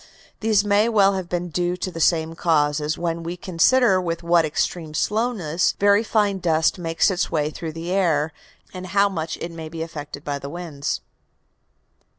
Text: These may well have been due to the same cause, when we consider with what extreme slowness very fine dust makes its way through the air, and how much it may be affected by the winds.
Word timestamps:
These 0.39 0.65
may 0.65 0.89
well 0.89 1.13
have 1.13 1.29
been 1.29 1.49
due 1.49 1.77
to 1.77 1.91
the 1.91 1.99
same 1.99 2.33
cause, 2.33 2.81
when 2.97 3.21
we 3.21 3.37
consider 3.37 4.01
with 4.01 4.23
what 4.23 4.45
extreme 4.45 4.95
slowness 4.95 5.73
very 5.79 6.03
fine 6.03 6.39
dust 6.39 6.79
makes 6.79 7.11
its 7.11 7.29
way 7.29 7.51
through 7.51 7.73
the 7.73 7.91
air, 7.91 8.33
and 8.73 8.87
how 8.87 9.07
much 9.09 9.37
it 9.37 9.51
may 9.51 9.69
be 9.69 9.83
affected 9.83 10.23
by 10.25 10.39
the 10.39 10.49
winds. 10.49 11.01